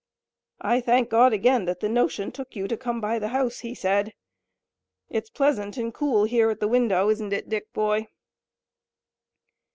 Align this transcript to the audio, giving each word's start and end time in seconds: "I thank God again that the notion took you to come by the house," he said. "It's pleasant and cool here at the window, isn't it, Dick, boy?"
"I 0.63 0.81
thank 0.81 1.11
God 1.11 1.31
again 1.31 1.65
that 1.65 1.79
the 1.79 1.87
notion 1.87 2.31
took 2.31 2.55
you 2.55 2.67
to 2.67 2.75
come 2.75 2.99
by 2.99 3.19
the 3.19 3.27
house," 3.27 3.59
he 3.59 3.75
said. 3.75 4.15
"It's 5.11 5.29
pleasant 5.29 5.77
and 5.77 5.93
cool 5.93 6.23
here 6.23 6.49
at 6.49 6.59
the 6.59 6.67
window, 6.67 7.09
isn't 7.11 7.31
it, 7.33 7.49
Dick, 7.49 7.71
boy?" 7.71 8.07